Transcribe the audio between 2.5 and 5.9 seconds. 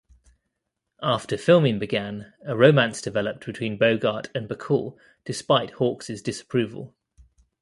romance developed between Bogart and Bacall, despite